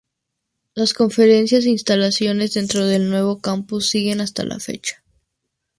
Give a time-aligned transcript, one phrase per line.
[0.73, 5.03] Las conferencias e instalaciones dentro del nuevo campus siguen hasta la fecha.